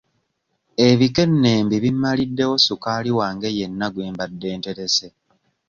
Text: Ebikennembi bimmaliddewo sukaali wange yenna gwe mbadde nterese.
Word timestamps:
Ebikennembi 0.89 1.75
bimmaliddewo 1.83 2.55
sukaali 2.65 3.11
wange 3.17 3.49
yenna 3.57 3.87
gwe 3.93 4.07
mbadde 4.13 4.49
nterese. 4.57 5.07